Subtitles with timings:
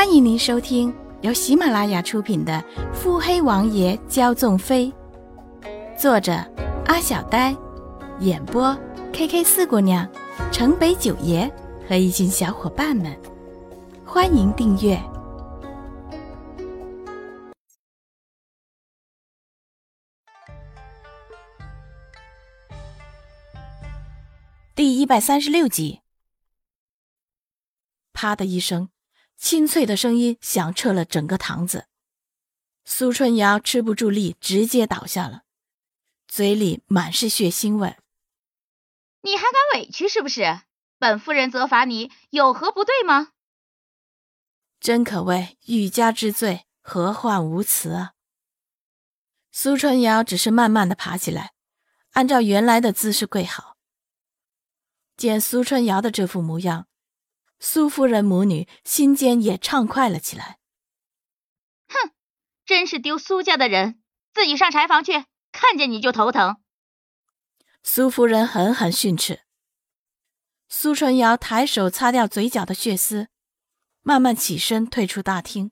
[0.00, 2.54] 欢迎您收听由喜马拉雅出品的
[2.94, 4.90] 《腹黑王爷骄纵妃》，
[6.00, 6.32] 作者
[6.86, 7.54] 阿小呆，
[8.20, 8.74] 演播
[9.12, 10.10] K K 四姑娘、
[10.50, 11.46] 城北九爷
[11.86, 13.14] 和一群小伙伴们。
[14.06, 14.98] 欢迎订阅
[24.74, 26.00] 第一百三十六集。
[28.14, 28.88] 啪的一声。
[29.40, 31.86] 清脆的声音响彻了整个堂子，
[32.84, 35.44] 苏春瑶吃不住力，直接倒下了，
[36.28, 37.96] 嘴里满是血腥味。
[39.22, 40.60] 你还敢委屈是不是？
[40.98, 43.32] 本夫人责罚你有何不对吗？
[44.78, 48.12] 真可谓欲加之罪，何患无辞啊！
[49.50, 51.54] 苏春瑶只是慢慢的爬起来，
[52.10, 53.78] 按照原来的姿势跪好。
[55.16, 56.88] 见苏春瑶的这副模样。
[57.60, 60.58] 苏夫人母女心间也畅快了起来。
[61.88, 62.10] 哼，
[62.64, 64.02] 真是丢苏家的人，
[64.32, 66.56] 自己上柴房去，看见你就头疼。
[67.82, 69.42] 苏夫人狠狠训斥。
[70.68, 73.28] 苏春瑶抬手擦掉嘴角的血丝，
[74.00, 75.70] 慢慢起身退出大厅，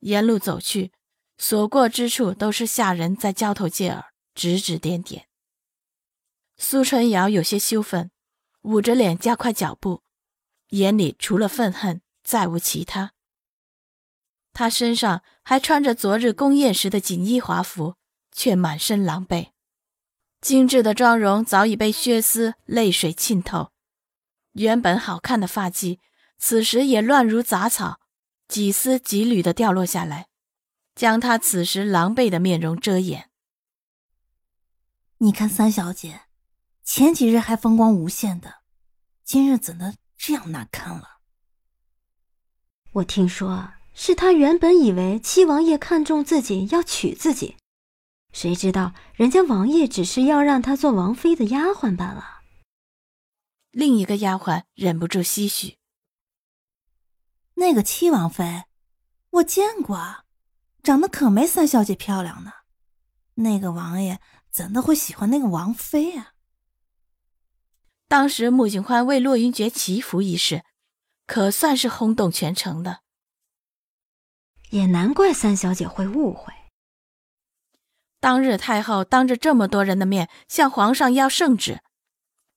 [0.00, 0.92] 沿路走去，
[1.38, 5.26] 所过之处都是下人在交头接耳，指指点点。
[6.56, 8.12] 苏春瑶有些羞愤，
[8.62, 10.03] 捂着脸加快脚步。
[10.78, 13.12] 眼里除了愤恨，再无其他。
[14.52, 17.96] 他身上还穿着昨日宫宴时的锦衣华服，
[18.32, 19.50] 却满身狼狈，
[20.40, 23.70] 精致的妆容早已被血丝、泪水浸透。
[24.52, 25.98] 原本好看的发髻，
[26.38, 28.00] 此时也乱如杂草，
[28.46, 30.28] 几丝几缕的掉落下来，
[30.94, 33.30] 将他此时狼狈的面容遮掩。
[35.18, 36.22] 你看三小姐，
[36.84, 38.62] 前几日还风光无限的，
[39.24, 39.94] 今日怎的？
[40.26, 41.18] 这样难堪了。
[42.92, 47.58] 我听说是他原本以为七王爷看中自己要娶自己，
[48.32, 52.40] 谁知道人家王爷只是要让他做王妃的丫鬟罢了。
[53.70, 55.76] 另一个丫鬟忍不住唏嘘
[57.56, 58.64] ：“那个七王妃，
[59.28, 60.24] 我见过，
[60.82, 62.50] 长得可没三小姐漂亮呢。
[63.34, 64.18] 那个王爷
[64.50, 66.30] 怎的会喜欢那个王妃啊？”
[68.14, 70.62] 当时穆景欢为洛云珏祈福一事，
[71.26, 73.00] 可算是轰动全城的。
[74.70, 76.54] 也难怪三小姐会误会。
[78.20, 81.80] 当日太后当着这么多人的面向皇上要圣旨，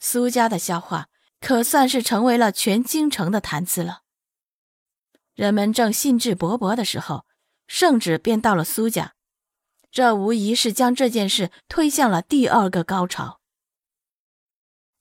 [0.00, 1.06] 苏家的笑话
[1.38, 4.00] 可算是成为了全京城的谈资了。
[5.36, 7.26] 人们正兴致勃勃的时候，
[7.68, 9.14] 圣旨便到了苏家，
[9.92, 13.40] 这无疑是将这件事推向了第二个高潮。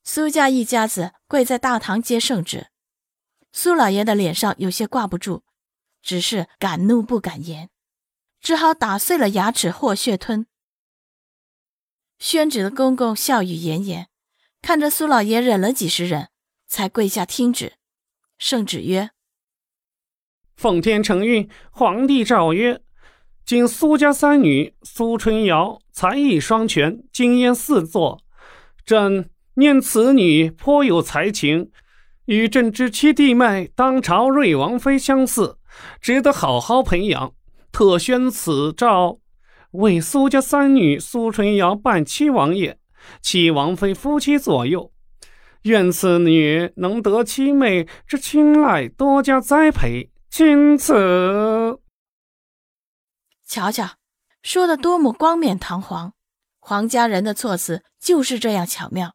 [0.06, 2.68] 苏家一家子跪在大堂接圣旨，
[3.54, 5.44] 苏老爷的脸上有些挂不住，
[6.02, 7.70] 只是敢怒不敢言，
[8.42, 10.46] 只好打碎了牙齿或血吞。
[12.20, 14.10] 宣旨的公公笑语炎炎，
[14.62, 16.28] 看着苏老爷忍了几十忍，
[16.68, 17.76] 才跪下听旨。
[18.38, 19.12] 圣旨曰
[20.58, 22.82] ：“奉天承运，皇帝诏曰：
[23.46, 28.22] 今苏家三女苏春瑶才艺双全，经验四座，
[28.86, 31.72] 朕。”念此女颇有才情，
[32.26, 35.58] 与朕之七弟妹当朝瑞王妃相似，
[36.02, 37.34] 值得好好培养。
[37.72, 39.20] 特宣此诏，
[39.72, 42.78] 为苏家三女苏春瑶伴七王爷、
[43.22, 44.92] 七王妃夫妻左右。
[45.64, 50.12] 愿此女能得七妹之青睐，多加栽培。
[50.30, 51.80] 钦此。
[53.46, 53.88] 瞧瞧，
[54.42, 56.14] 说的多么冠冕堂皇！
[56.60, 59.14] 皇家人的措辞就是这样巧妙。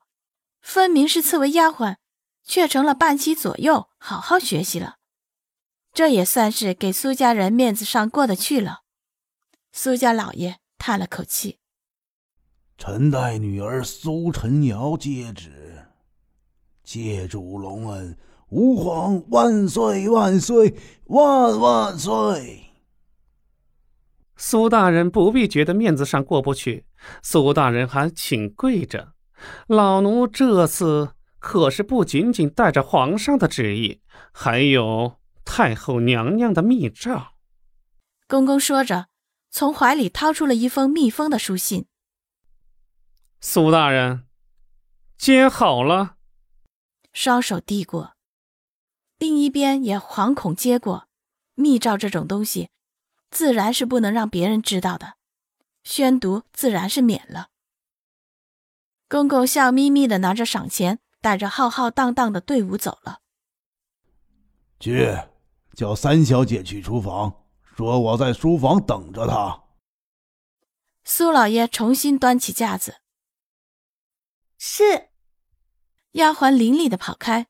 [0.60, 1.96] 分明是赐为丫鬟，
[2.44, 4.96] 却成了半妻左右，好好学习了。
[5.92, 8.80] 这也算是给苏家人面子上过得去了。
[9.72, 11.58] 苏家老爷叹了口气
[12.78, 15.86] ：“臣代女儿苏晨瑶接旨，
[16.84, 18.16] 借主隆恩，
[18.50, 20.76] 吾皇万岁万岁
[21.06, 22.64] 万万岁！”
[24.36, 26.86] 苏大人不必觉得面子上过不去，
[27.22, 29.14] 苏大人还请跪着。
[29.66, 34.00] 老奴这次可是不仅仅带着皇上的旨意，
[34.32, 37.34] 还有太后娘娘的密诏。
[38.26, 39.06] 公公说着，
[39.50, 41.86] 从怀里掏出了一封密封的书信。
[43.40, 44.26] 苏大人，
[45.16, 46.16] 接好了。
[47.12, 48.14] 双手递过，
[49.18, 51.08] 另一边也惶恐接过。
[51.54, 52.68] 密诏这种东西，
[53.30, 55.14] 自然是不能让别人知道的，
[55.82, 57.48] 宣读自然是免了。
[59.08, 63.20] 公公笑眯眯的拿着赏钱，带着浩浩荡荡的队伍走了。
[64.78, 65.16] 去，
[65.74, 69.64] 叫三小姐去厨房，说我在书房等着她。
[71.04, 73.00] 苏老爷重新端起架子，
[74.58, 75.08] 是。
[76.12, 77.46] 丫鬟伶俐的跑开。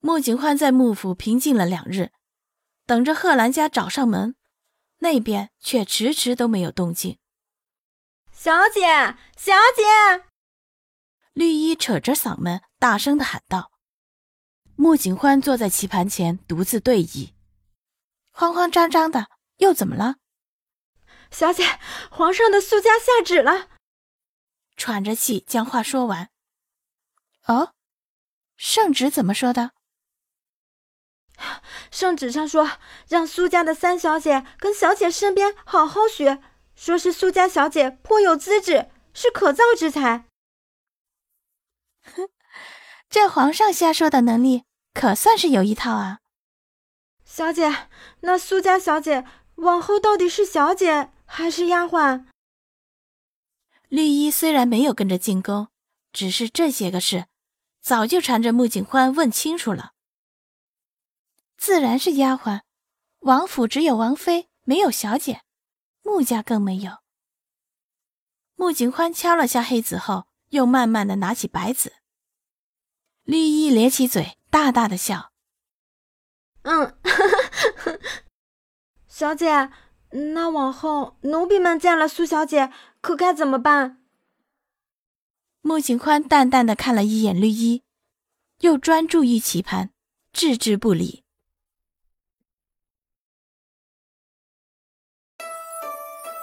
[0.00, 2.12] 穆景焕在幕府平静了两日，
[2.86, 4.36] 等着贺兰家找上门，
[4.98, 7.17] 那边却迟迟都没有动静。
[8.40, 8.82] 小姐，
[9.36, 10.24] 小姐！
[11.32, 13.72] 绿衣扯着嗓门大声的喊道。
[14.76, 17.32] 穆景欢坐在棋盘前独自对弈，
[18.30, 19.26] 慌慌张张的，
[19.56, 20.18] 又怎么了？
[21.32, 21.80] 小姐，
[22.12, 23.70] 皇上的苏家下旨了。
[24.76, 26.30] 喘着气将话说完。
[27.46, 27.74] 哦，
[28.56, 29.72] 圣旨怎么说的？
[31.90, 36.40] 圣旨上说，让苏家的三小姐跟小姐身边好好学，
[36.78, 40.26] 说是苏家小姐颇有资质，是可造之才。
[42.04, 42.28] 哼，
[43.10, 44.62] 这皇上瞎说的能力
[44.94, 46.20] 可算是有一套啊！
[47.24, 47.88] 小姐，
[48.20, 49.26] 那苏家小姐
[49.56, 52.26] 往后到底是小姐还是丫鬟？
[53.88, 55.66] 绿衣虽然没有跟着进宫，
[56.12, 57.26] 只是这些个事，
[57.80, 59.94] 早就缠着穆景欢问清楚了。
[61.56, 62.60] 自然是丫鬟，
[63.18, 65.42] 王府只有王妃，没有小姐，
[66.08, 66.98] 穆家更没有。
[68.56, 71.92] 穆景欢敲了下黑子后，又慢慢的拿起白子。
[73.24, 75.32] 绿衣咧起嘴，大大的笑。
[76.62, 76.96] 嗯，
[79.06, 79.70] 小姐，
[80.32, 82.72] 那往后奴婢们见了苏小姐，
[83.02, 84.02] 可该怎么办？
[85.60, 87.84] 穆景欢淡淡的看了一眼绿衣，
[88.60, 89.92] 又专注于棋盘，
[90.32, 91.24] 置之不理。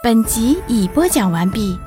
[0.05, 1.79] 本集已播讲完毕。